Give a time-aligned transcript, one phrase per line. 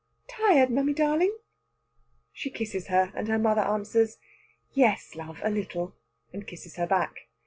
[0.27, 1.37] "Tired, mammy darling?"
[2.33, 4.17] She kisses her, and her mother answers:
[4.73, 5.95] "Yes, love, a little,"
[6.33, 7.27] and kisses her back.